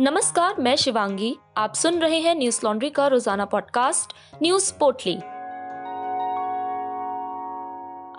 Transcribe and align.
नमस्कार, 0.00 0.54
मैं 0.58 0.74
शिवांगी। 0.76 1.36
आप 1.56 1.74
सुन 1.74 1.98
रहे 1.98 2.18
हैं 2.20 2.34
न्यूज़ 2.34 2.60
लॉन्ड्री 2.64 2.88
का 2.90 3.06
रोज़ाना 3.06 3.44
पॉडकास्ट, 3.44 4.12
न्यूज़ 4.42 4.72
पोटली 4.74 5.14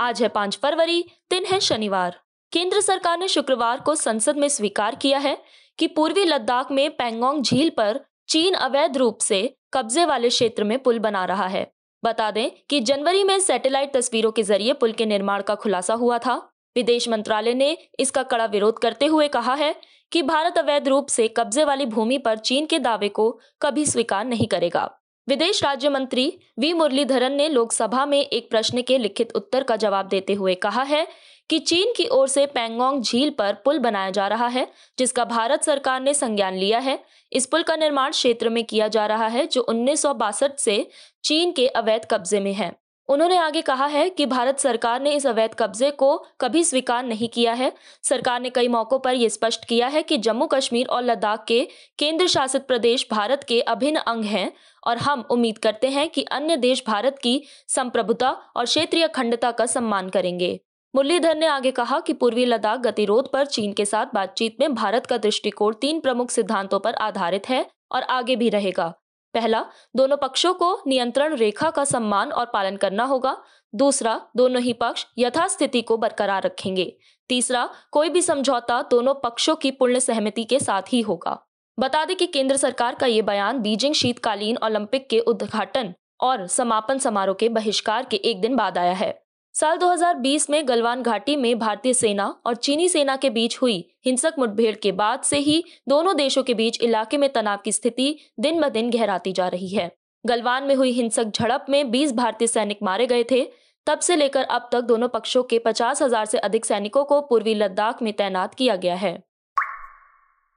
आज 0.04 0.22
है 0.22 0.28
पाँच 0.28 0.58
फरवरी, 0.64 1.02
दिन 1.30 1.46
है 1.46 1.60
शनिवार। 1.60 2.20
केंद्र 2.52 2.82
सरकार 2.82 3.18
ने 3.20 3.28
शुक्रवार 3.28 3.80
को 3.80 3.96
संसद 3.96 4.38
में 4.38 4.48
स्वीकार 4.48 4.96
किया 4.96 5.20
है 5.20 5.38
कि 5.80 5.88
पूर्वी 5.88 6.24
लद्दाख 6.26 6.72
में 6.72 6.90
पेंगोंग 6.92 7.44
झील 7.44 7.70
पर 7.70 8.00
चीन 8.30 8.54
अवैध 8.54 8.98
रूप 8.98 9.20
से 9.22 9.56
कब्जे 9.74 10.06
वाले 10.06 10.30
क्षेत्र 10.30 10.64
में 10.64 10.78
पुल 10.80 11.00
बना 11.00 11.26
रहा 11.26 11.48
है। 11.48 11.66
बता 12.04 12.32
दें 12.32 12.50
कि 12.70 12.80
जनवरी 12.80 13.24
में 13.24 13.40
सैटेलाइट 13.40 13.94
तस्वीरों 13.94 14.32
के 14.32 14.44
ज़रिए 14.44 14.74
पुल 14.74 14.92
के 14.92 15.06
निर्माण 15.06 15.42
का 15.42 15.56
खुलासा 15.56 15.94
हुआ 15.94 16.18
था। 16.18 16.36
विदेश 16.76 17.08
मंत्रालय 17.10 17.54
ने 17.54 17.78
इसका 18.00 18.24
कड़ा 18.24 18.46
विरोध 18.46 18.80
करते 18.80 19.06
हुए 19.06 19.28
कहा 19.28 19.54
है 19.54 19.76
कि 20.12 20.22
भारत 20.22 20.58
अवैध 20.58 20.88
रूप 20.88 21.08
से 21.08 21.28
कब्जे 21.28 21.64
वाली 21.64 21.86
भूमि 21.86 22.18
पर 22.18 22.38
चीन 22.38 22.66
के 22.66 22.80
दावे 22.80 23.10
को 23.10 23.40
कभी 23.62 23.86
स्वीकार 23.86 24.26
नहीं 24.26 24.48
करेगा। 24.48 24.90
विदेश 25.28 25.64
राज्य 25.64 25.90
मंत्री 25.90 26.40
वी 26.60 26.74
मुरलीधरन 26.74 27.32
ने 27.32 27.50
लोकसभा 27.50 28.06
में 28.06 28.20
एक 28.20 28.50
प्रश्न 28.50 28.82
के 28.82 28.98
लिखित 28.98 29.32
उत्तर 29.36 29.64
का 29.64 29.76
जवाब 29.76 30.08
देते 30.08 30.34
हुए 30.34 30.56
कहा 30.56 30.84
है 30.84 31.08
कि 31.50 31.60
चीन 31.60 31.94
की 31.98 32.08
ओर 32.08 32.28
से 32.28 32.46
पेंगोंग 32.46 33.02
झील 33.02 33.30
पर 33.30 33.54
पुल 33.54 33.80
बनाया 33.80 34.10
जा 34.10 34.28
रहा 34.28 34.48
है, 34.48 34.68
जिसका 35.00 35.26
भारत 35.26 35.64
सरकार 35.64 36.02
ने 36.02 36.14
संज्ञान 36.14 36.56
लिया 36.56 36.80
है। 36.80 37.00
इस 37.34 37.46
पुल 37.46 37.64
का 37.64 37.76
निर्माण 37.76 38.12
क्षेत्र 38.12 38.50
में 38.50 38.64
किया 38.64 38.88
जा 38.88 39.06
रहा 39.06 39.28
है, 39.28 39.46
जो 39.48 39.62
उन्नीस 39.62 40.02
सौ 40.02 40.14
बासठ 40.14 40.58
से 40.58 40.90
चीन 41.24 41.52
के 41.52 41.68
अवैध 41.68 42.06
कब्जे 42.12 42.40
में 42.40 42.54
है। 42.54 42.87
उन्होंने 43.10 43.38
आगे 43.38 43.62
कहा 43.62 43.86
है 43.86 44.10
कि 44.10 44.26
भारत 44.26 44.60
सरकार 44.60 45.02
ने 45.02 45.12
इस 45.12 45.28
अवैध 45.28 45.54
कब्जे 45.54 45.92
को 45.92 46.18
कभी 46.42 46.64
स्वीकार 46.64 47.06
नहीं 47.06 47.30
किया 47.30 47.54
है। 47.54 47.72
सरकार 48.04 48.42
ने 48.42 48.50
कई 48.50 48.68
मौकों 48.68 49.00
पर 49.00 49.14
यह 49.14 49.30
स्पष्ट 49.30 49.66
किया 49.66 49.88
है 49.88 50.04
कि 50.04 50.18
जम्मू 50.18 50.46
कश्मीर 50.46 50.88
और 50.88 51.04
लद्दाख 51.04 51.46
के 51.48 51.68
केंद्र 52.00 52.28
शासित 52.28 52.68
प्रदेश 52.68 53.08
भारत 53.12 53.44
के 53.44 53.62
अभिन्न 53.62 54.00
अंग 54.00 54.24
हैं 54.24 54.52
और 54.84 54.98
हम 54.98 55.26
उम्मीद 55.32 55.58
करते 55.58 55.88
हैं 55.88 56.10
कि 56.10 56.24
अन्य 56.24 56.58
देश 56.58 56.84
भारत 56.88 57.20
की 57.24 57.42
संप्रभुता 57.68 58.30
और 58.56 58.66
क्षेत्रीय 58.66 59.04
अखंडता 59.04 59.52
का 59.52 59.66
सम्मान 59.66 60.10
करेंगे। 60.10 60.60
मुरलीधर 60.96 61.38
ने 61.38 61.46
आगे 61.46 61.72
कहा 61.72 62.00
कि 62.00 62.14
पूर्वी 62.14 62.46
लद्दाख 62.46 62.80
गतिरोध 62.80 63.32
पर 63.32 63.46
चीन 63.46 63.74
के 63.74 63.86
साथ 63.86 64.06
बातचीत 64.14 64.58
में 64.60 64.74
भारत 64.76 65.06
का 65.06 65.18
दृष्टिकोण 65.18 65.74
तीन 65.74 66.00
प्रमुख 66.00 66.30
सिद्धांतों 66.30 66.80
पर 66.80 66.94
आधारित 66.94 67.50
है 67.50 67.66
और 67.92 68.04
आगे 68.04 68.36
भी 68.36 68.50
रहेगा। 68.50 68.94
पहला, 69.38 69.66
दोनों 69.96 70.18
पक्षों 70.18 70.54
को 70.54 70.82
नियंत्रण 70.88 71.36
रेखा 71.36 71.70
का 71.70 71.84
सम्मान 71.86 72.32
और 72.32 72.46
पालन 72.46 72.76
करना 72.76 73.04
होगा। 73.04 73.38
दूसरा, 73.76 74.22
दोनों 74.36 74.62
ही 74.62 74.74
पक्ष 74.74 75.06
यथास्थिति 75.18 75.82
को 75.82 75.98
बरकरार 75.98 76.44
रखेंगे। 76.44 76.98
तीसरा, 77.30 77.70
कोई 77.92 78.10
भी 78.10 78.22
समझौता 78.22 78.82
दोनों 78.82 79.14
पक्षों 79.14 79.56
की 79.56 79.72
पूर्ण 79.72 80.00
सहमति 80.00 80.44
के 80.44 80.60
साथ 80.60 80.94
ही 80.94 81.02
होगा। 81.02 81.38
बता 81.80 82.06
दें 82.06 82.16
कि 82.18 82.28
केंद्र 82.28 82.58
सरकार 82.58 82.96
का 82.96 83.06
ये 83.06 83.22
बयान 83.22 83.60
बीजिंग 83.60 83.94
शीतकालीन 83.94 84.58
ओलंपिक 84.64 85.10
के 85.10 85.20
उद्घाटन 85.20 85.94
और 86.22 86.48
समापन 86.48 86.98
समारोह 86.98 87.36
के 87.36 87.50
बहिष्कार 87.50 88.06
के 88.06 88.18
एक 88.18 88.42
दिन 88.42 88.56
बाद 88.56 88.78
आया 88.78 88.94
है। 88.94 89.27
साल 89.58 89.78
2020 89.78 90.50
में 90.50 90.68
गलवान 90.68 91.02
घाटी 91.02 91.36
में 91.36 91.58
भारतीय 91.60 91.94
सेना 91.94 92.26
और 92.46 92.56
चीनी 92.56 92.88
सेना 92.90 93.16
के 93.16 93.30
बीच 93.30 93.58
हुई 93.62 93.78
हिंसक 94.06 94.34
मुठभेड़ 94.40 94.76
के 94.76 94.92
बाद 94.92 95.22
से 95.22 95.38
ही 95.38 95.64
दोनों 95.90 96.16
देशों 96.18 96.42
के 96.44 96.54
बीच 96.54 96.80
इलाके 96.82 97.18
में 97.18 97.28
तनाव 97.34 97.60
की 97.64 97.72
स्थिति 97.72 98.20
दिन 98.40 98.60
ब 98.62 98.68
दिन 98.70 98.90
गहराती 98.92 99.32
जा 99.32 99.48
रही 99.48 99.70
है। 99.70 99.90
गलवान 100.24 100.64
में 100.64 100.74
हुई 100.76 100.92
हिंसक 100.92 101.32
झड़प 101.32 101.66
में 101.70 101.92
20 101.92 102.12
भारतीय 102.14 102.48
सैनिक 102.48 102.84
मारे 102.84 103.08
गए 103.08 103.24
थे। 103.32 103.42
तब 103.88 104.00
से 104.00 104.16
लेकर 104.16 104.44
अब 104.44 104.68
तक 104.72 104.82
दोनों 104.82 105.08
पक्षों 105.08 105.44
के 105.44 105.60
पचास 105.60 106.02
हज़ार 106.02 106.26
से 106.26 106.38
अधिक 106.40 106.66
सैनिकों 106.66 107.04
को 107.04 107.20
पूर्वी 107.22 107.54
लद्दाख 107.54 108.02
में 108.02 108.12
तैनात 108.14 108.54
किया 108.54 108.76
गया 108.76 108.96
है। 108.96 109.14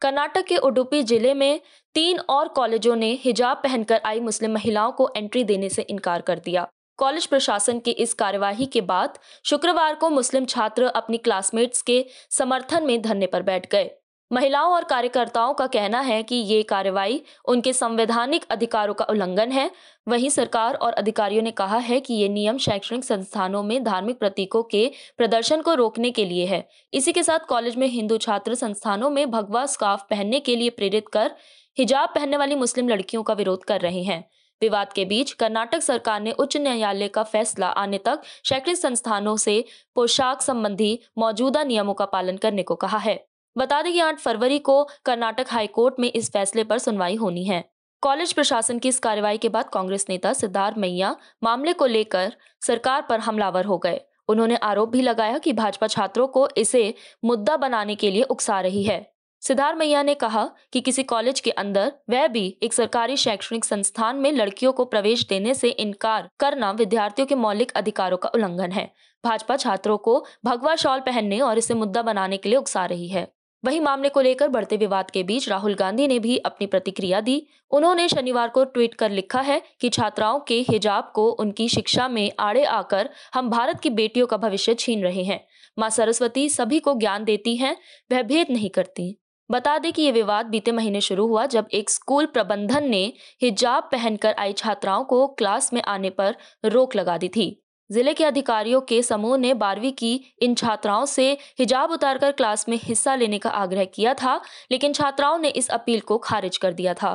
कर्नाटक 0.03 0.45
के 0.47 0.57
उडुपी 0.59 1.03
ज़िले 1.03 1.33
में 1.35 1.61
तीन 1.95 2.19
और 2.31 2.49
कॉलेजों 2.49 2.97
ने 2.97 3.11
हिजाब 3.23 3.57
पहनकर 3.57 4.01
आई 4.05 4.21
मुस्लिम 4.21 4.53
महिलाओं 4.53 4.93
को 4.93 5.09
एंट्री 5.17 5.45
देने 5.45 5.69
से 5.69 5.83
इनकार 5.83 6.21
कर 6.21 6.39
दिया। 6.39 6.67
कॉलेज 7.01 7.27
प्रशासन 7.27 7.79
की 7.79 7.91
इस 7.91 8.13
कार्यवाही 8.15 8.67
के 8.67 8.81
बाद 8.81 9.19
शुक्रवार 9.45 9.95
को 9.95 10.09
मुस्लिम 10.11 10.45
छात्र 10.45 10.85
अपनी 10.85 11.17
क्लासमेट्स 11.17 11.83
के 11.83 12.05
समर्थन 12.31 12.87
में 12.87 13.01
धरने 13.03 13.27
पर 13.27 13.43
बैठ 13.43 13.71
गए। 13.73 13.91
महिलाओं 14.31 14.73
और 14.73 14.85
कार्यकर्ताओं 14.85 15.55
का 15.55 15.67
कहना 15.67 16.01
है 16.01 16.23
कि 16.23 16.35
ये 16.35 16.63
कार्रवाई 16.63 17.21
उनके 17.45 17.73
संवैधानिक 17.73 18.45
अधिकारों 18.51 18.95
का 18.95 19.05
उल्लंघन 19.05 19.53
है। 19.53 19.71
वहीं 20.07 20.29
सरकार 20.31 20.75
और 20.75 20.93
अधिकारियों 20.93 21.43
ने 21.43 21.51
कहा 21.51 21.79
है 21.79 22.01
कि 22.01 22.15
ये 22.15 22.29
नियम 22.29 22.59
शैक्षणिक 22.59 23.05
संस्थानों 23.05 23.63
में 23.63 23.83
धार्मिक 23.85 24.19
प्रतीकों 24.19 24.63
के 24.63 24.91
प्रदर्शन 25.19 25.63
को 25.63 25.75
रोकने 25.75 26.11
के 26.11 26.25
लिए 26.25 26.47
है। 26.47 26.67
इसी 26.93 27.13
के 27.13 27.23
साथ 27.23 27.47
कॉलेज 27.49 27.77
में 27.77 27.87
हिंदू 27.87 28.19
छात्र 28.19 28.55
संस्थानों 28.55 29.11
में 29.11 29.31
भगवा 29.31 29.65
स्काफ 29.67 30.07
पहनने 30.11 30.41
के 30.41 30.57
लिए 30.57 30.71
प्रेरित 30.71 31.09
कर 31.09 31.33
हिजाब 31.79 32.09
पहनने 32.09 32.37
वाली 32.37 32.55
मुस्लिम 32.55 32.89
लड़कियों 32.89 33.23
का 33.23 33.35
विरोध 33.35 33.65
कर 33.65 33.81
रहे 33.81 34.03
हैं। 34.03 34.25
विवाद 34.63 34.93
के 34.93 35.05
बीच 35.05 35.33
कर्नाटक 35.33 35.83
सरकार 35.83 36.21
ने 36.21 36.33
उच्च 36.33 36.57
न्यायालय 36.57 37.09
का 37.09 37.23
फैसला 37.23 37.67
आने 37.67 37.99
तक 37.99 38.23
शैक्षणिक 38.45 38.77
संस्थानों 38.77 39.37
से 39.37 39.65
पोशाक 39.95 40.43
संबंधी 40.43 40.99
मौजूदा 41.19 41.63
नियमों 41.63 41.95
का 41.95 42.05
पालन 42.05 42.37
करने 42.37 42.63
को 42.63 42.75
कहा 42.75 42.99
है। 42.99 43.27
बता 43.57 43.83
दें 43.83 43.93
कि 43.93 44.01
आठ 44.01 44.19
फरवरी 44.19 44.59
को 44.59 44.83
कर्नाटक 45.05 45.47
हाईकोर्ट 45.49 45.95
में 46.01 46.13
इस 46.13 46.31
फैसले 46.33 46.65
पर 46.65 46.79
सुनवाई 46.79 47.15
होनी 47.15 47.45
है। 47.45 47.65
कॉलेज 48.03 48.33
प्रशासन 48.33 48.79
की 48.79 48.89
इस 48.89 48.99
कार्रवाई 48.99 49.39
के 49.39 49.49
बाद 49.49 49.69
कांग्रेस 49.69 50.07
नेता 50.09 50.33
सिद्धार्थ 50.33 50.79
मैया 50.79 51.17
मामले 51.43 51.73
को 51.73 51.87
लेकर 51.87 52.37
सरकार 52.63 53.07
पर 53.09 53.21
हमलावर 53.21 53.65
हो 53.65 53.79
गए। 53.79 54.01
उन्होंने 54.29 54.57
आरोप 54.57 54.89
भी 54.89 55.03
लगाया 55.03 55.39
कि 55.39 55.53
भाजपा 55.53 55.87
छात्रों 55.87 56.27
को 56.29 56.49
इसे 56.57 56.95
मुद्दा 57.25 57.57
बनाने 57.57 57.95
के 57.95 58.11
लिए 58.11 58.23
उकसा 58.23 58.61
रही 58.61 58.83
है। 58.83 59.01
सिद्धार्थ 59.43 59.79
मैया 59.79 60.03
ने 60.03 60.15
कहा 60.15 60.51
कि 60.73 60.81
किसी 60.81 61.03
कॉलेज 61.03 61.41
के 61.41 61.51
अंदर 61.51 61.93
वह 62.11 62.27
भी 62.27 62.59
एक 62.63 62.73
सरकारी 62.73 63.17
शैक्षणिक 63.17 63.65
संस्थान 63.65 64.17
में 64.17 64.33
लड़कियों 64.33 64.73
को 64.73 64.85
प्रवेश 64.85 65.27
देने 65.27 65.55
से 65.55 65.69
इनकार 65.69 66.29
करना 66.41 66.71
विद्यार्थियों 66.71 67.27
के 67.27 67.35
मौलिक 67.35 67.73
अधिकारों 67.73 68.17
का 68.17 68.29
उल्लंघन 68.29 68.73
है। 68.73 68.93
भाजपा 69.25 69.57
छात्रों 69.57 69.99
को 69.99 70.25
भगवा 70.45 70.77
शॉल 70.77 71.01
पहनने 71.01 71.41
और 71.41 71.59
इसे 71.59 71.75
मुद्दा 71.75 72.03
बनाने 72.03 72.37
के 72.37 72.49
लिए 72.49 72.59
उकसा 72.59 72.85
रही 72.87 73.09
है। 73.09 73.33
वही 73.65 73.81
मामले 73.81 74.09
को 74.09 74.21
लेकर 74.21 74.49
बढ़ते 74.49 74.77
विवाद 74.77 75.11
के 75.11 75.23
बीच 75.23 75.49
राहुल 75.49 75.75
गांधी 75.75 76.07
ने 76.07 76.19
भी 76.19 76.37
अपनी 76.37 76.67
प्रतिक्रिया 76.67 77.21
दी। 77.21 77.47
उन्होंने 77.71 78.09
शनिवार 78.09 78.49
को 78.49 78.65
ट्वीट 78.65 78.95
कर 78.95 79.11
लिखा 79.11 79.41
है 79.41 79.63
कि 79.81 79.89
छात्राओं 79.89 80.41
के 80.41 80.61
हिजाब 80.71 81.13
को 81.15 81.31
उनकी 81.31 81.69
शिक्षा 81.69 82.09
में 82.09 82.33
आड़े 82.39 82.65
आकर 82.65 83.11
हम 83.35 83.51
भारत 83.51 83.81
की 83.81 83.91
बेटियों 83.91 84.27
का 84.27 84.37
भविष्य 84.37 84.75
छीन 84.75 85.03
रहे 85.03 85.25
हैं। 85.25 85.45
माँ 85.79 85.91
सरस्वती 85.91 86.49
सभी 86.49 86.79
को 86.79 86.95
ज्ञान 86.95 87.25
देती 87.25 87.57
हैं, 87.57 87.77
वह 88.13 88.23
भेद 88.23 88.47
नहीं 88.51 88.71
करती। 88.71 89.20
बता 89.51 89.79
दें 89.79 89.93
कि 89.93 90.03
ये 90.03 90.11
विवाद 90.13 90.47
बीते 90.47 90.73
महीने 90.73 91.01
शुरू 91.01 91.27
हुआ 91.27 91.45
जब 91.47 91.69
एक 91.75 91.91
स्कूल 91.91 92.27
प्रबंधन 92.27 92.85
ने 92.89 93.03
हिजाब 93.43 93.89
पहनकर 93.93 94.35
आई 94.39 94.53
छात्राओं 94.53 95.05
को 95.05 95.27
क्लास 95.29 95.73
में 95.73 95.81
आने 95.85 96.11
पर 96.11 96.37
रोक 96.65 96.95
लगा 96.97 97.17
दी 97.19 97.29
थी। 97.29 97.57
ज़िले 97.91 98.15
के 98.15 98.25
अधिकारियों 98.25 98.81
के 98.81 99.03
समूह 99.03 99.37
ने 99.39 99.53
बारहवीं 99.55 99.93
की 99.93 100.13
इन 100.43 100.55
छात्राओं 100.55 101.07
से 101.07 101.31
हिजाब 101.59 101.91
उतारकर 101.91 102.33
क्लास 102.33 102.69
में 102.69 102.79
हिस्सा 102.83 103.15
लेने 103.15 103.39
का 103.39 103.51
आग्रह 103.53 103.85
किया 103.87 104.15
था, 104.15 104.41
लेकिन 104.73 104.93
छात्राओं 104.93 105.39
ने 105.39 105.49
इस 105.51 105.69
अपील 105.71 106.01
को 106.01 106.19
खारिज 106.21 106.57
कर 106.57 106.73
दिया 106.73 106.95
था। 106.95 107.15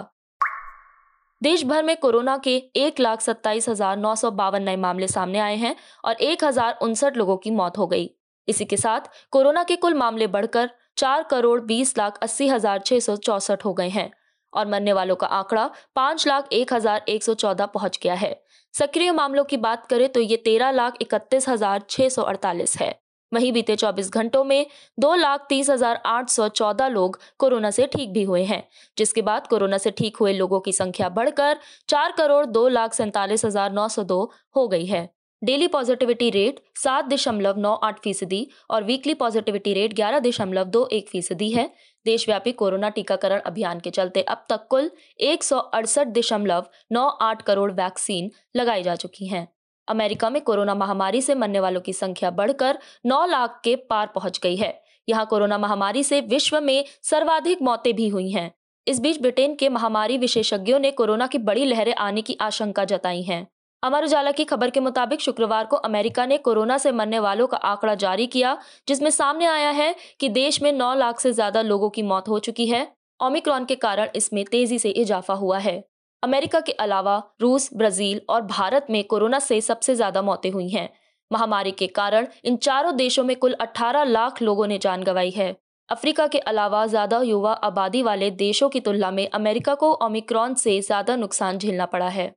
देश 1.42 1.64
भर 1.66 1.84
में 1.84 1.96
कोरोना 1.98 2.38
के 2.38 2.56
एक 2.78 3.00
लाख 3.00 3.22
सत्ताईस 3.22 3.70
हज़ार 3.70 3.98
नौ 3.98 4.16
सौ 4.16 4.32
बावन 4.34 4.64
नए 4.64 4.76
मामले 4.78 5.08
सामने 5.08 5.40
आए 5.40 5.56
हैं 5.56 5.76
और 6.06 6.16
एक 6.22 6.44
हज़ार 6.44 6.78
उनसठ 6.82 7.18
लोगों 7.18 7.38
की 7.38 7.52
मौत 7.54 7.78
हो 7.78 7.88
गई। 7.88 8.10
इसी 8.48 8.66
के 8.66 8.78
साथ 8.78 9.10
कोरोना 9.32 9.64
के 9.64 9.76
कुल 9.76 9.94
मामले 9.94 10.28
बढ़कर 10.30 10.70
चार 10.98 11.24
करोड़ 11.24 11.60
बीस 11.64 11.98
लाख 11.98 12.20
अस्सी 12.24 12.48
हज़ार 12.48 12.80
छह 12.82 13.00
सौ 13.00 13.16
चौसठ 13.18 13.66
हो 13.66 13.74
गए 13.74 13.90
हैं 13.90 14.10
और 14.54 14.68
मरने 14.68 14.94
वालों 14.94 15.16
का 15.16 15.28
आंकड़ा 15.30 15.70
पाँच 15.96 16.28
लाख 16.28 16.54
एक 16.54 16.74
हज़ार 16.74 17.06
एक 17.10 17.24
सौ 17.24 17.34
चौदह 17.36 17.66
पहुँच 17.68 18.00
गया 18.04 18.14
है। 18.16 18.36
सक्रिय 18.74 19.12
मामलों 19.14 19.44
की 19.44 19.58
बात 19.60 19.86
करें 19.86 20.08
तो 20.10 20.20
ये 20.20 20.38
तेरह 20.38 20.72
लाख 20.72 20.98
इकतीस 21.02 21.50
हज़ार 21.50 21.84
छह 21.90 22.10
सौ 22.10 22.22
अड़तालीस 22.24 22.78
है। 22.78 22.94
वहीं 23.32 23.52
बीते 23.54 23.76
24 23.76 24.10
घंटों 24.12 24.44
में 24.44 24.66
दो 25.00 25.14
लाख 25.16 25.46
तीस 25.50 25.70
हज़ार 25.70 26.02
आठ 26.06 26.30
सौ 26.30 26.48
चौदह 26.50 26.88
लोग 26.88 27.20
कोरोना 27.40 27.72
से 27.72 27.88
ठीक 27.88 28.12
भी 28.14 28.24
हुए 28.24 28.44
हैं, 28.44 28.64
जिसके 28.98 29.22
बाद 29.22 29.48
कोरोना 29.48 29.78
से 29.78 29.92
ठीक 29.92 30.18
हुए 30.18 30.34
लोगों 30.34 30.60
की 30.60 30.72
संख्या 30.74 31.10
बढ़कर 31.12 31.58
चार 31.90 32.12
करोड़ 32.12 32.46
दो 32.48 32.68
लाख 32.70 32.94
सैंतालीस 32.94 33.46
हज़ार 33.46 33.72
नौ 33.74 33.88
सौ 33.88 34.04
दो 34.06 34.22
हो 34.56 34.68
गई 34.68 34.86
है। 34.86 35.10
डेली 35.46 35.66
पॉजिटिविटी 35.68 36.30
रेट 36.30 36.60
सात 36.76 37.06
दशमलव 37.06 37.58
नौ 37.60 37.74
आठ 37.84 38.00
फ़ीसदी 38.04 38.48
और 38.70 38.84
वीकली 38.84 39.14
पॉजिटिविटी 39.14 39.74
रेट 39.74 39.94
ग्यारह 39.94 40.20
दशमलव 40.20 40.64
दो 40.68 40.88
एक 40.92 41.10
फ़ीसदी 41.10 41.50
है। 41.52 41.70
देशव्यापी 42.06 42.52
कोरोना 42.52 42.90
टीकाकरण 42.90 43.40
अभियान 43.46 43.80
के 43.80 43.90
चलते 43.90 44.22
अब 44.24 44.46
तक 44.50 44.66
कुल 44.70 44.90
एक 45.20 45.44
सौ 45.44 45.58
अड़सठ 45.58 46.08
दशमलव 46.10 46.66
नौ 46.92 47.08
आठ 47.22 47.42
करोड़ 47.42 47.72
वैक्सीन 47.72 48.32
लगाई 48.56 48.84
जा 48.84 48.96
चुकी 48.96 49.28
हैं। 49.28 49.48
अमेरिका 49.88 50.30
में 50.30 50.42
कोरोना 50.42 50.76
महामारी 50.76 51.22
से 51.22 51.36
मरने 51.36 51.60
वालों 51.60 51.82
की 51.82 51.94
संख्या 51.94 52.32
बढ़कर 52.34 52.80
नौ 53.06 53.26
लाख 53.26 53.62
के 53.64 53.76
पार 53.90 54.12
पहुँच 54.16 54.40
गई 54.44 54.56
है। 54.56 54.74
यहाँ 55.08 55.26
कोरोना 55.26 55.58
महामारी 55.58 56.04
से 56.04 56.22
विश्व 56.30 56.62
में 56.62 56.86
सर्वाधिक 57.04 57.62
मौतें 57.62 57.96
भी 57.96 58.08
हुई 58.10 58.30
हैं। 58.32 58.52
इस 58.88 59.00
बीच 59.00 59.22
ब्रिटेन 59.22 59.56
के 59.56 59.70
महामारी 59.70 60.18
विशेषज्ञों 60.18 60.80
ने 60.80 60.92
कोरोना 60.92 61.28
की 61.28 61.38
बड़ी 61.44 61.66
लहरें 61.66 61.94
आने 61.96 62.22
की 62.22 62.38
आशंका 62.42 62.86
जताई 62.86 63.22
है। 63.22 63.46
अमर 63.84 64.04
उजाला 64.04 64.32
की 64.32 64.44
खबर 64.46 64.70
के 64.70 64.80
मुताबिक 64.80 65.22
शुक्रवार 65.22 65.66
को 65.66 65.78
अमेरिका 65.78 66.26
ने 66.26 66.38
कोरोना 66.38 66.78
से 66.78 66.92
मरने 66.92 67.18
वालों 67.20 67.48
का 67.48 67.58
आंकड़ा 67.64 67.94
जारी 67.96 68.26
किया, 68.28 68.58
जिसमें 68.88 69.10
सामने 69.10 69.46
आया 69.46 69.70
है 69.72 69.96
कि 70.20 70.30
देश 70.30 70.62
में 70.62 70.72
9 70.74 70.94
लाख 70.96 71.20
से 71.20 71.32
ज़्यादा 71.32 71.62
लोगों 71.62 71.90
की 71.90 72.02
मौत 72.04 72.30
हो 72.30 72.40
चुकी 72.40 72.66
है। 72.68 72.88
ओमिक्रॉन 73.20 73.66
के 73.66 73.76
कारण 73.76 74.08
इसमें 74.16 74.44
तेज़ी 74.46 74.80
से 74.80 74.90
इजाफा 74.92 75.34
हुआ 75.34 75.58
है। 75.58 75.84
अमेरिका 76.24 76.60
के 76.60 76.72
अलावा 76.72 77.18
रूस, 77.42 77.70
ब्राज़ील 77.74 78.22
और 78.30 78.42
भारत 78.44 78.88
में 78.90 79.04
कोरोना 79.04 79.40
से 79.40 79.60
सबसे 79.62 79.96
ज़्यादा 79.96 80.22
मौतें 80.22 80.50
हुई 80.52 80.70
हैं। 80.70 80.90
महामारी 81.32 81.72
के 81.74 81.88
कारण 81.90 82.28
इन 82.44 82.58
चारों 82.60 82.96
देशों 82.96 83.24
में 83.24 83.36
कुल 83.36 83.54
18 83.62 84.04
लाख 84.06 84.42
लोगों 84.42 84.68
ने 84.68 84.78
जान 84.78 85.04
गंवाई 85.04 85.32
है। 85.32 85.56
अफ्रीका 85.90 86.26
के 86.28 86.40
अलावा 86.46 86.86
ज़्यादा 86.88 87.22
युवा 87.24 87.54
आबादी 87.64 88.02
वाले 88.02 88.32
देशों 88.40 88.70
की 88.70 88.80
तुलना 88.80 89.12
में 89.12 89.28
अमेरिका 89.32 89.76
को 89.76 89.92
ओमिक्रॉन 90.06 90.56
से 90.56 90.80
ज़्यादा 90.82 91.16
नुकसान 91.16 91.58
झेलना 91.58 91.86
पड़ा 91.86 92.08
है। 92.10 92.34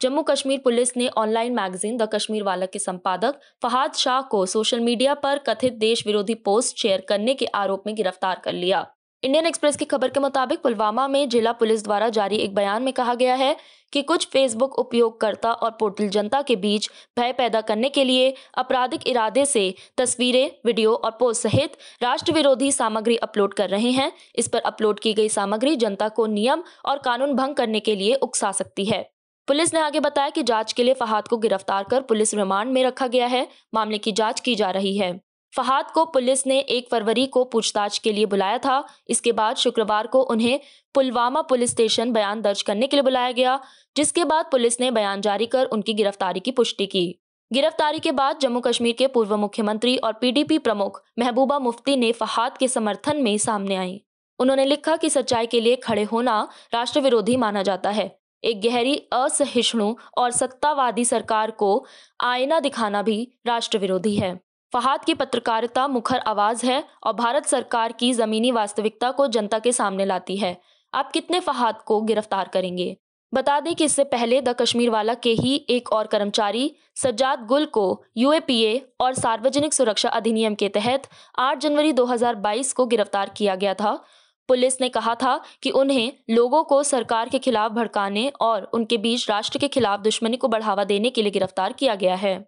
जम्मू 0.00 0.22
कश्मीर 0.22 0.60
पुलिस 0.64 0.96
ने 0.96 1.08
online 1.18 1.54
magazine 1.54 1.96
the 1.96 2.08
Kashmir 2.12 2.42
Walla 2.42 2.66
के 2.66 2.78
संपादक 2.78 3.40
फहाद 3.62 3.94
शाह 3.94 4.20
को 4.30 4.44
सोशल 4.46 4.80
मीडिया 4.80 5.14
पर 5.14 5.38
कथित 5.38 5.72
देश 5.78 6.06
विरोधी 6.06 6.34
पोस्ट 6.44 6.78
शेयर 6.78 7.04
करने 7.08 7.34
के 7.34 7.46
आरोप 7.54 7.82
में 7.86 7.94
गिरफ़्तार 7.96 8.40
कर 8.44 8.52
लिया। 8.52 8.86
इंडियन 9.22 9.46
एक्सप्रेस 9.46 9.76
की 9.76 9.84
खबर 9.84 10.08
के 10.08 10.20
मुताबिक 10.20 10.62
पुलवामा 10.62 11.06
में 11.08 11.28
जिला 11.28 11.52
पुलिस 11.52 11.84
द्वारा 11.84 12.08
जारी 12.08 12.36
एक 12.36 12.54
बयान 12.54 12.82
में 12.82 12.92
कहा 12.92 13.14
गया 13.14 13.34
है 13.34 13.54
कि 13.92 14.02
कुछ 14.02 14.26
फेसबुक 14.26 14.78
उपयोगकर्ता 14.78 15.52
और 15.52 15.76
पोर्टल 15.80 16.08
जनता 16.08 16.42
के 16.42 16.56
बीच 16.56 16.90
भय 17.18 17.32
पैदा 17.32 17.60
करने 17.60 17.88
के 17.88 18.04
लिए 18.04 18.34
आपराधिक 18.58 19.06
इरादे 19.06 19.44
से 19.44 19.74
तस्वीरें, 19.96 20.50
वीडियो 20.66 20.94
और 20.94 21.16
पोस्ट 21.20 21.42
सहित 21.42 21.76
राष्ट्र 22.02 22.32
विरोधी 22.32 22.72
सामग्री 22.72 23.16
अपलोड 23.18 23.54
कर 23.54 23.68
रहे 23.68 23.90
हैं। 23.92 24.10
इस 24.34 24.48
पर 24.48 24.60
अपलोड 24.66 25.00
की 25.00 25.14
गई 25.14 25.28
सामग्री 25.28 25.76
जनता 25.76 26.08
को 26.08 26.26
नियम 26.32 26.62
और 26.84 26.98
कानून 27.04 27.34
भंग 27.34 27.54
करने 27.54 27.80
के 27.80 27.96
लिए 27.96 28.14
उकसा 28.14 28.52
सकती 28.52 28.84
है। 28.84 29.08
पुलिस 29.50 29.74
ने 29.74 29.80
आगे 29.80 30.00
बताया 30.00 30.30
कि 30.30 30.42
जाँच 30.42 30.72
के 30.72 30.82
लिए 30.84 30.94
फहाद 30.94 31.28
को 31.28 31.36
गिरफ़्तार 31.36 31.84
कर 31.84 32.00
पुलिस 32.00 32.34
रिमांड 32.34 32.72
में 32.72 32.84
रखा 32.84 33.06
गया 33.06 33.26
है। 33.26 33.48
मामले 33.74 33.98
की 33.98 34.12
जाँच 34.12 34.40
की 34.40 34.54
जा 34.54 34.70
रही 34.70 34.98
है। 34.98 35.20
फहाद 35.56 35.90
को 35.90 36.04
पुलिस 36.04 36.46
ने 36.46 36.58
एक 36.58 36.90
फरवरी 36.90 37.26
को 37.26 37.44
पूछताछ 37.44 37.98
के 37.98 38.12
लिए 38.12 38.26
बुलाया 38.26 38.58
था। 38.58 38.84
इसके 39.08 39.32
बाद 39.32 39.56
शुक्रवार 39.56 40.06
को 40.06 40.22
उन्हें 40.22 40.60
पुलवामा 40.94 41.42
पुलिस 41.42 41.70
स्टेशन 41.70 42.12
बयान 42.12 42.42
दर्ज 42.42 42.62
करने 42.62 42.86
के 42.86 42.96
लिए 42.96 43.02
बुलाया 43.02 43.32
गया, 43.32 43.60
जिसके 43.96 44.24
बाद 44.24 44.46
पुलिस 44.50 44.80
ने 44.80 44.90
बयान 44.90 45.20
जारी 45.20 45.46
कर 45.46 45.64
उनकी 45.64 45.94
गिरफ्तारी 45.94 46.40
की 46.40 46.50
पुष्टि 46.50 46.86
की। 46.86 47.18
गिरफ्तारी 47.52 47.98
के 47.98 48.12
बाद 48.12 48.38
जम्मू 48.38 48.60
कश्मीर 48.60 48.94
के 48.98 49.06
पूर्व 49.06 49.36
मुख्यमंत्री 49.36 49.96
और 49.96 50.12
पीडीपी 50.12 50.58
प्रमुख 50.58 51.02
महबूबा 51.18 51.58
मुफ्ती 51.58 51.96
ने 51.96 52.12
फहाद 52.12 52.58
के 52.58 52.68
समर्थन 52.68 53.16
में 53.16 53.38
सामने 53.38 53.76
आई। 53.76 54.02
उन्होंने 54.38 54.64
लिखा 54.64 54.96
कि 54.96 55.10
सच्चाई 55.10 55.46
के 55.46 55.60
लिए 55.60 55.76
खड़े 55.76 56.04
होना 56.04 56.48
राष्ट्र 56.74 57.00
विरोधी 57.00 57.36
माना 57.36 57.62
जाता 57.62 57.90
है। 57.90 58.19
एक 58.44 58.60
गहरी 58.62 58.96
असहिष्णु 59.12 59.94
और 60.18 60.30
सत्तावादी 60.30 61.04
सरकार 61.04 61.50
को 61.50 61.86
आईना 62.20 62.60
दिखाना 62.60 63.02
भी 63.02 63.32
राष्ट्र 63.46 63.78
विरोधी 63.78 64.16
है। 64.16 64.40
फहाद 64.72 65.04
की 65.04 65.14
पत्रकारिता 65.14 65.88
मुखर 65.88 66.18
आवाज़ 66.18 66.66
है 66.66 66.84
और 67.04 67.12
भारत 67.12 67.46
सरकार 67.46 67.92
की 67.92 68.12
जमीनी 68.12 68.50
वास्तविकता 68.50 69.10
को 69.10 69.26
जनता 69.26 69.58
के 69.58 69.72
सामने 69.72 70.04
लाती 70.04 70.36
है। 70.36 70.60
आप 70.94 71.12
कितने 71.12 71.40
फहाद 71.40 71.82
को 71.82 72.00
गिरफ़्तार 72.00 72.48
करेंगे? 72.48 72.96
बता 73.34 73.60
दें 73.60 73.74
कि 73.74 73.84
इससे 73.84 74.04
पहले 74.04 74.40
द 74.40 74.48
कश्मीर 74.48 74.90
वाला 74.90 75.14
के 75.14 75.30
ही 75.30 75.66
एक 75.70 75.92
और 75.92 76.06
कर्मचारी, 76.06 76.76
सज्जाद 76.96 77.46
गुल 77.46 77.66
को 77.66 78.04
यूएपीए 78.16 78.92
और 79.00 79.14
सार्वजनिक 79.14 79.74
सुरक्षा 79.74 80.08
अधिनियम 80.08 80.54
के 80.54 80.68
तहत 80.68 81.02
8 81.38 81.58
जनवरी 81.58 81.92
2022 81.92 82.72
को 82.72 82.86
गिरफ़्तार 82.86 83.30
किया 83.36 83.54
गया 83.54 83.74
था। 83.74 84.02
पुलिस 84.48 84.80
ने 84.80 84.88
कहा 84.88 85.14
था 85.14 85.40
कि 85.62 85.70
उन्हें 85.70 86.12
लोगों 86.30 86.64
को 86.64 86.82
सरकार 86.82 87.28
के 87.28 87.38
खिलाफ 87.38 87.72
भड़काने 87.72 88.28
और 88.40 88.70
उनके 88.74 88.96
बीच 88.96 89.30
राष्ट्र 89.30 89.58
के 89.58 89.68
खिलाफ 89.68 90.00
दुश्मनी 90.00 90.36
को 90.36 90.48
बढ़ावा 90.48 90.84
देने 90.84 91.10
के 91.10 91.22
लिए 91.22 91.30
गिरफ़्तार 91.30 91.72
किया 91.72 91.94
गया 91.94 92.14
है। 92.14 92.38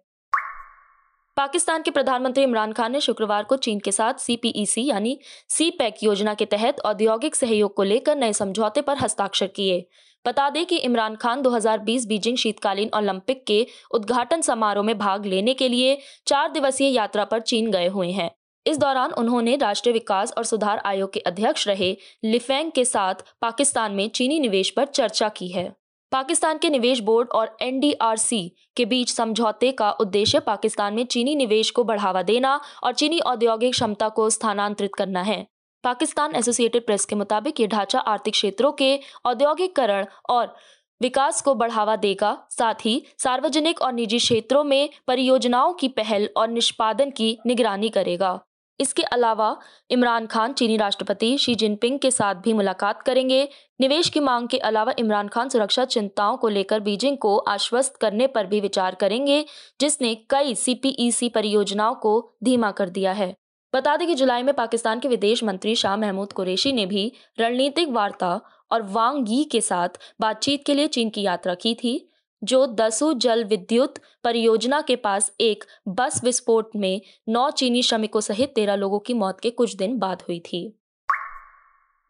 पाकिस्तान 1.37 1.81
के 1.81 1.91
प्रधानमंत्री 1.91 2.43
इमरान 2.43 2.71
खान 2.71 2.91
ने 2.91 3.01
शुक्रवार 3.01 3.43
को 3.43 3.55
चीन 3.57 3.79
के 3.79 3.91
साथ 3.91 4.13
सीपीईसी 4.13 4.85
यानी 4.85 5.19
सी 5.49 5.69
पैक 5.71 6.03
योजना 6.03 6.33
के 6.33 6.45
तहत 6.45 6.79
औद्योगिक 6.79 7.35
सहयोग 7.35 7.75
को 7.75 7.83
लेकर 7.83 8.15
नए 8.15 8.33
समझौते 8.33 8.81
पर 8.81 8.97
हस्ताक्षर 8.97 9.47
किए। 9.47 9.87
बता 10.25 10.49
दें 10.49 10.65
कि 10.65 10.77
इमरान 10.77 11.15
खान 11.15 11.41
2020 11.41 12.05
बीजिंग 12.07 12.37
शीतकालीन 12.37 12.89
ओलंपिक 12.95 13.43
के 13.45 13.67
उद्घाटन 13.91 14.41
समारोह 14.41 14.85
में 14.85 14.97
भाग 14.97 15.25
लेने 15.25 15.53
के 15.53 15.69
लिए 15.69 15.97
चार 16.27 16.51
दिवसीय 16.51 16.89
यात्रा 16.89 17.25
पर 17.25 17.39
चीन 17.39 17.71
गए 17.71 17.87
हुए 17.87 18.11
हैं। 18.11 18.31
इस 18.65 18.77
दौरान 18.77 19.11
उन्होंने 19.11 19.55
राष्ट्रीय 19.55 19.93
विकास 19.93 20.33
और 20.37 20.43
सुधार 20.43 20.81
आयोग 20.85 21.13
के 21.13 21.19
अध्यक्ष 21.19 21.67
रहे 21.67 21.95
लिफेंग 22.23 22.71
के 22.71 22.85
साथ 22.85 23.23
पाकिस्तान 23.41 23.91
में 23.91 24.07
चीनी 24.09 24.39
निवेश 24.39 24.69
पर 24.69 24.85
चर्चा 24.85 25.29
की 25.29 25.47
है। 25.47 25.71
पाकिस्तान 26.11 26.57
के 26.57 26.69
निवेश 26.69 26.99
बोर्ड 26.99 27.29
और 27.29 27.55
एनडीआरसी 27.61 28.51
के 28.77 28.85
बीच 28.85 29.11
समझौते 29.11 29.71
का 29.71 29.91
उद्देश्य 29.91 30.39
पाकिस्तान 30.39 30.93
में 30.93 31.05
चीनी 31.05 31.35
निवेश 31.35 31.71
को 31.71 31.83
बढ़ावा 31.83 32.21
देना 32.21 32.59
और 32.83 32.93
चीनी 32.93 33.19
औद्योगिक 33.19 33.71
क्षमता 33.71 34.09
को 34.09 34.29
स्थानांतरित 34.29 34.95
करना 34.95 35.21
है। 35.21 35.45
पाकिस्तान 35.83 36.35
एसोसिएटेड 36.35 36.85
प्रेस 36.85 37.05
के 37.05 37.15
मुताबिक 37.15 37.59
ये 37.59 37.67
ढांचा 37.67 37.99
आर्थिक 37.99 38.33
क्षेत्रों 38.33 38.71
के 38.71 38.99
औद्योगिकरण 39.25 40.05
और 40.29 40.55
विकास 41.01 41.41
को 41.41 41.55
बढ़ावा 41.55 41.95
देगा। 41.95 42.37
साथ 42.49 42.85
ही 42.85 43.01
सार्वजनिक 43.17 43.81
और 43.81 43.93
निजी 43.93 44.17
क्षेत्रों 44.17 44.63
में 44.63 44.89
परियोजनाओं 45.07 45.73
की 45.73 45.87
पहल 45.87 46.29
और 46.37 46.47
निष्पादन 46.47 47.09
की 47.09 47.37
निगरानी 47.45 47.89
करेगा। 47.89 48.39
इसके 48.79 49.03
अलावा 49.03 49.57
इमरान 49.89 50.25
खान, 50.25 50.53
चीनी 50.53 50.77
राष्ट्रपति 50.77 51.37
शी 51.37 51.55
जिनपिंग 51.55 51.99
के 51.99 52.11
साथ 52.11 52.35
भी 52.35 52.53
मुलाकात 52.53 53.01
करेंगे। 53.01 53.49
निवेश 53.81 54.09
की 54.09 54.19
मांग 54.19 54.47
के 54.47 54.57
अलावा 54.57 54.93
इमरान 54.99 55.27
खान 55.27 55.49
सुरक्षा 55.49 55.85
चिंताओं 55.85 56.37
को 56.37 56.47
लेकर 56.47 56.79
बीजिंग 56.79 57.17
को 57.17 57.37
आश्वस्त 57.37 57.95
करने 57.95 58.27
पर 58.27 58.45
भी 58.45 58.59
विचार 58.59 58.95
करेंगे, 58.95 59.45
जिसने 59.81 60.15
कई 60.15 60.55
सीपीईसी 60.55 61.29
परियोजनाओं 61.29 61.95
को 61.95 62.31
धीमा 62.43 62.71
कर 62.71 62.89
दिया 62.89 63.11
है। 63.11 63.35
बता 63.73 63.97
दें 63.97 64.07
कि 64.07 64.15
जुलाई 64.15 64.43
में 64.43 64.53
पाकिस्तान 64.53 64.99
के 64.99 65.07
विदेश 65.07 65.43
मंत्री 65.43 65.75
शाह 65.75 65.95
महमूद 65.97 66.33
कुरेशी 66.33 66.71
ने 66.71 66.85
भी 66.85 67.11
रणनीतिक 67.39 67.89
वार्ता 67.89 68.41
और 68.71 68.81
वांग 68.81 69.29
यी 69.29 69.43
के 69.43 69.61
साथ 69.61 69.89
बातचीत 70.21 70.65
के 70.65 70.73
लिए 70.73 70.87
चीन 70.87 71.09
की 71.09 71.21
यात्रा 71.21 71.55
की 71.55 71.75
थी। 71.75 72.09
जो 72.43 72.65
दसू 72.67 73.13
जल 73.13 73.43
विद्युत 73.43 73.99
परियोजना 74.23 74.81
के 74.81 74.95
पास 74.95 75.31
एक 75.41 75.63
बस 75.87 76.23
विस्फोट 76.23 76.75
में 76.75 77.01
नौ 77.29 77.49
चीनी 77.51 77.83
श्रमिकों 77.83 78.21
सहित 78.21 78.53
तेरह 78.55 78.75
लोगों 78.75 78.99
की 78.99 79.13
मौत 79.13 79.39
के 79.39 79.49
कुछ 79.49 79.75
दिन 79.75 79.97
बाद 79.99 80.21
हुई 80.21 80.39
थी। 80.39 80.67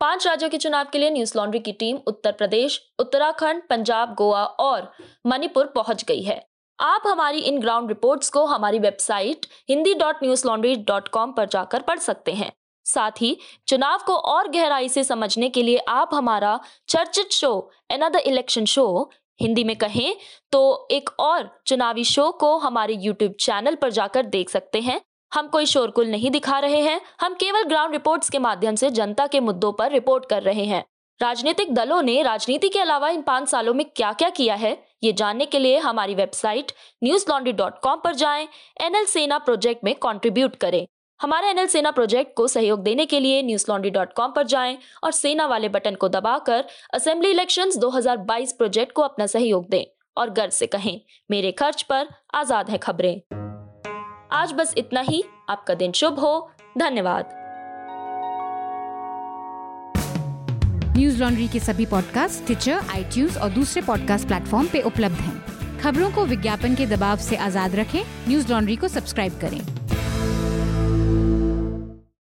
पाँच 0.02 0.28
राज्यों 0.28 0.50
के 0.50 0.58
चुनाव 0.58 0.86
के 0.92 0.98
लिए 0.98 1.10
न्यूज़ 1.10 1.38
लॉन्ड्री 1.38 1.60
की 1.60 1.72
टीम 1.72 1.98
उत्तर 2.08 2.32
प्रदेश, 2.32 2.82
उत्तराखंड, 3.00 3.62
पंजाब, 3.70 4.14
गोवा 4.14 4.44
और 4.46 4.92
मणिपुर 5.26 5.66
पहुँच 5.66 6.04
गई 6.04 6.22
है। 6.22 6.46
आप 6.80 7.04
हमारी 7.08 7.40
इन 7.40 7.60
ग्राउंड 7.60 7.90
रिपोर्ट्स 7.90 8.30
को 8.30 8.46
हमारी 8.46 8.80
website 8.80 9.46
Hindi 9.70 9.94
dot 9.94 10.24
Newslaundry 10.48 10.76
dot 10.76 11.08
com 11.08 11.32
पर 11.32 11.46
जाकर 11.46 11.82
पढ़ 11.82 12.00
सकते 12.00 12.32
हैं। 12.32 12.52
साथ 12.86 13.22
ही 13.22 13.38
चुनाव 13.68 14.00
को 14.06 14.16
और 14.16 14.48
गहराई 14.48 14.90
से 14.90 15.04
समझने 15.04 15.50
के 15.50 15.64
लिए 15.64 15.78
आप 15.78 16.10
हमारा 16.14 16.60
चर्चित 16.88 17.32
show 17.32 17.72
another 17.92 18.20
election 18.20 18.66
show 18.66 19.12
Hindi 19.44 19.64
में 19.64 19.76
कहें 19.76 20.16
तो 20.52 20.88
एक 20.92 21.10
और 21.20 21.50
चुनावी 21.68 22.04
शो 22.04 22.30
को 22.32 22.56
हमारे 22.58 22.94
यूट्यूब 22.96 23.34
चैनल 23.40 23.76
पर 23.76 23.92
जाकर 23.92 24.26
देख 24.28 24.50
सकते 24.50 24.82
हैं। 24.82 25.00
हम 25.32 25.48
कोई 25.48 25.66
शोरकुल 25.66 26.08
नहीं 26.08 26.32
दिखा 26.32 26.60
रहे 26.60 26.82
हैं। 26.82 27.00
हम 27.22 27.34
केवल 27.34 27.64
ग्राउंड 27.64 27.94
रिपोर्ट्स 27.94 28.30
के 28.30 28.40
माध्यम 28.40 28.76
से 28.76 28.90
जनता 28.92 29.28
के 29.28 29.40
मुद्दों 29.40 29.72
पर 29.74 29.92
रिपोर्ट 29.92 30.26
कर 30.26 30.44
रहे 30.44 30.66
हैं। 30.66 30.84
राजनीतिक 31.20 31.74
दलों 31.74 32.02
ने 32.02 32.22
राजनीति 32.24 32.70
के 32.70 32.80
अलावा 32.80 33.10
इन 33.10 33.22
पाँच 33.22 33.50
सालों 33.50 33.74
में 33.74 33.86
क्या 33.86 34.12
क्या 34.14 34.30
किया 34.30 34.56
है, 34.56 34.78
ये 35.04 35.14
जानने 35.14 35.46
के 35.46 35.60
लिए 35.60 35.78
हमारी 35.78 36.16
website 36.16 36.72
news 37.04 37.26
laundry 37.30 37.54
dot 37.54 37.80
com 37.80 38.00
पर 38.04 38.16
जाएँ। 38.16 38.48
एनएल 38.82 39.06
सेना 39.06 39.38
प्रोजेक्ट 39.38 39.84
में 39.84 39.94
कंट्रीब्यूट 39.96 40.56
करें। 40.56 40.86
हमारे 41.22 41.48
एनएल 41.48 41.68
सेना 41.68 41.92
प्रोजेक्ट 41.92 42.32
को 42.38 42.48
सहयोग 42.48 42.84
देने 42.84 43.06
के 43.06 43.20
लिए 43.20 43.42
न्यूज़ 43.44 43.66
लॉन्ड्री 43.70 43.90
डॉट 43.92 44.14
कॉम 44.14 44.32
पर 44.32 44.44
जाएँ 44.44 44.78
और 45.04 45.12
सेना 45.12 45.46
वाले 45.46 45.70
बटन 45.70 45.96
को 45.96 46.10
दबाकर 46.10 46.64
असेंबली 46.94 47.30
इलेक्शन 47.30 47.72
2022 47.72 48.52
प्रोजेक्ट 48.52 48.92
को 48.92 49.02
अपना 49.02 49.26
सहयोग 49.26 49.70
दें 49.70 49.84
और 50.18 50.30
गर्व 50.30 50.50
से 50.50 50.68
कहें, 50.68 51.02
मेरे 51.32 51.52
खर्च 51.52 51.82
पर 51.82 52.08
आज़ाद 52.34 52.70
है 52.70 52.78
खबरें। 52.78 53.22
आज 54.32 54.54
बस 54.54 54.74
इतना 54.78 55.02
ही। 55.02 55.24
आपका 55.50 55.74
दिन 55.74 55.92
शुभ 55.92 56.20
हो। 56.20 56.52
धन्यवाद। 56.78 57.30
न्यूज़ 60.98 61.24
लॉन्ड्री 61.24 61.48
के 61.48 61.60
सभी 61.60 61.86
पॉडकास्ट 61.86 62.46
ट्विटर 62.46 62.82
आई 62.90 63.28
और 63.42 63.50
दूसरे 63.50 63.82
पॉडकास्ट 63.82 64.28
प्लेटफॉर्म 64.28 64.68
पे 64.68 64.82
उपलब्ध 64.82 65.16
हैं। 65.16 65.80
खबरों 65.80 66.12
को 66.12 66.26
विज्ञापन 66.26 66.76
के 66.76 66.86
दबाव 66.86 67.18
से 67.18 67.36
आज़ाद 67.36 67.76
रखें। 67.76 68.04
न्यूज़ 68.28 68.52
लॉन्ड्री 68.52 68.76
को 68.76 68.88
सब्सक्राइब 68.88 69.40
करें। 69.42 69.83